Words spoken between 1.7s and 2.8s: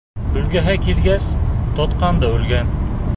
тотҡан да үлгән!